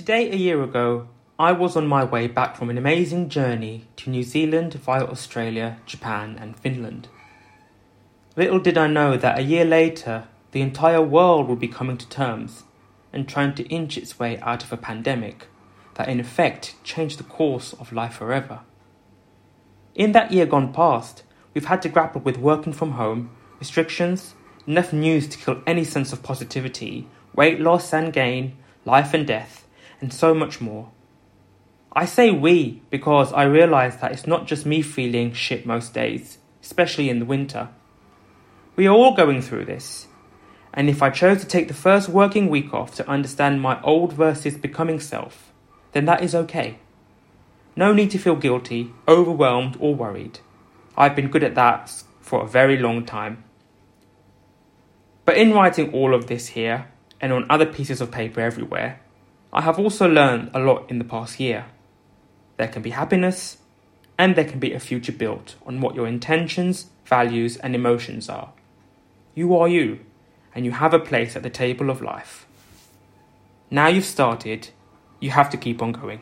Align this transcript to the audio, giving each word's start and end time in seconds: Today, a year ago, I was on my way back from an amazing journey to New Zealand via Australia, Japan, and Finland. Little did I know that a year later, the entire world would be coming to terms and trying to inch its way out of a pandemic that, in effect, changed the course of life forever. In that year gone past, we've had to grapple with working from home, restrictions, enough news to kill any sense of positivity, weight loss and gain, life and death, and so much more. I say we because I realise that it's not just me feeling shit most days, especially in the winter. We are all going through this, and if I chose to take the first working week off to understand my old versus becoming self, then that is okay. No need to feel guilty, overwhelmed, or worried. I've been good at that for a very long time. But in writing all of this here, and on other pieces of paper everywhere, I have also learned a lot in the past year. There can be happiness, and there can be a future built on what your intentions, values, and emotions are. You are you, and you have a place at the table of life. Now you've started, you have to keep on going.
Today, 0.00 0.30
a 0.30 0.34
year 0.34 0.62
ago, 0.62 1.08
I 1.38 1.52
was 1.52 1.76
on 1.76 1.86
my 1.86 2.04
way 2.04 2.26
back 2.26 2.56
from 2.56 2.70
an 2.70 2.78
amazing 2.78 3.28
journey 3.28 3.84
to 3.96 4.08
New 4.08 4.22
Zealand 4.22 4.72
via 4.72 5.04
Australia, 5.04 5.76
Japan, 5.84 6.38
and 6.40 6.58
Finland. 6.58 7.08
Little 8.34 8.60
did 8.60 8.78
I 8.78 8.86
know 8.86 9.18
that 9.18 9.38
a 9.38 9.42
year 9.42 9.66
later, 9.66 10.26
the 10.52 10.62
entire 10.62 11.02
world 11.02 11.48
would 11.48 11.58
be 11.58 11.68
coming 11.68 11.98
to 11.98 12.08
terms 12.08 12.62
and 13.12 13.28
trying 13.28 13.54
to 13.56 13.68
inch 13.68 13.98
its 13.98 14.18
way 14.18 14.38
out 14.38 14.64
of 14.64 14.72
a 14.72 14.78
pandemic 14.78 15.48
that, 15.96 16.08
in 16.08 16.18
effect, 16.18 16.76
changed 16.82 17.18
the 17.18 17.24
course 17.24 17.74
of 17.74 17.92
life 17.92 18.14
forever. 18.14 18.60
In 19.94 20.12
that 20.12 20.32
year 20.32 20.46
gone 20.46 20.72
past, 20.72 21.24
we've 21.52 21.66
had 21.66 21.82
to 21.82 21.90
grapple 21.90 22.22
with 22.22 22.38
working 22.38 22.72
from 22.72 22.92
home, 22.92 23.36
restrictions, 23.58 24.34
enough 24.66 24.94
news 24.94 25.28
to 25.28 25.36
kill 25.36 25.62
any 25.66 25.84
sense 25.84 26.10
of 26.10 26.22
positivity, 26.22 27.06
weight 27.34 27.60
loss 27.60 27.92
and 27.92 28.14
gain, 28.14 28.56
life 28.86 29.12
and 29.12 29.26
death, 29.26 29.66
and 30.00 30.12
so 30.12 30.34
much 30.34 30.60
more. 30.60 30.90
I 31.92 32.04
say 32.04 32.30
we 32.30 32.82
because 32.90 33.32
I 33.32 33.44
realise 33.44 33.96
that 33.96 34.12
it's 34.12 34.26
not 34.26 34.46
just 34.46 34.64
me 34.64 34.82
feeling 34.82 35.32
shit 35.32 35.66
most 35.66 35.92
days, 35.92 36.38
especially 36.62 37.10
in 37.10 37.18
the 37.18 37.24
winter. 37.24 37.68
We 38.76 38.86
are 38.86 38.94
all 38.94 39.14
going 39.14 39.42
through 39.42 39.64
this, 39.64 40.06
and 40.72 40.88
if 40.88 41.02
I 41.02 41.10
chose 41.10 41.40
to 41.40 41.46
take 41.46 41.68
the 41.68 41.74
first 41.74 42.08
working 42.08 42.48
week 42.48 42.72
off 42.72 42.94
to 42.96 43.08
understand 43.08 43.60
my 43.60 43.80
old 43.82 44.12
versus 44.12 44.56
becoming 44.56 45.00
self, 45.00 45.52
then 45.92 46.04
that 46.04 46.22
is 46.22 46.34
okay. 46.34 46.78
No 47.76 47.92
need 47.92 48.10
to 48.12 48.18
feel 48.18 48.36
guilty, 48.36 48.92
overwhelmed, 49.08 49.76
or 49.80 49.94
worried. 49.94 50.38
I've 50.96 51.16
been 51.16 51.28
good 51.28 51.42
at 51.42 51.54
that 51.56 52.02
for 52.20 52.42
a 52.42 52.48
very 52.48 52.76
long 52.76 53.04
time. 53.04 53.44
But 55.24 55.36
in 55.36 55.52
writing 55.52 55.92
all 55.92 56.14
of 56.14 56.26
this 56.26 56.48
here, 56.48 56.88
and 57.20 57.32
on 57.32 57.46
other 57.50 57.66
pieces 57.66 58.00
of 58.00 58.10
paper 58.10 58.40
everywhere, 58.40 59.00
I 59.52 59.62
have 59.62 59.78
also 59.78 60.08
learned 60.08 60.50
a 60.54 60.60
lot 60.60 60.88
in 60.90 60.98
the 60.98 61.04
past 61.04 61.40
year. 61.40 61.66
There 62.56 62.68
can 62.68 62.82
be 62.82 62.90
happiness, 62.90 63.58
and 64.16 64.36
there 64.36 64.44
can 64.44 64.60
be 64.60 64.72
a 64.72 64.80
future 64.80 65.12
built 65.12 65.56
on 65.66 65.80
what 65.80 65.94
your 65.94 66.06
intentions, 66.06 66.90
values, 67.04 67.56
and 67.56 67.74
emotions 67.74 68.28
are. 68.28 68.52
You 69.34 69.56
are 69.56 69.68
you, 69.68 70.00
and 70.54 70.64
you 70.64 70.72
have 70.72 70.94
a 70.94 70.98
place 70.98 71.34
at 71.34 71.42
the 71.42 71.50
table 71.50 71.90
of 71.90 72.00
life. 72.00 72.46
Now 73.70 73.88
you've 73.88 74.04
started, 74.04 74.68
you 75.20 75.30
have 75.30 75.50
to 75.50 75.56
keep 75.56 75.82
on 75.82 75.92
going. 75.92 76.20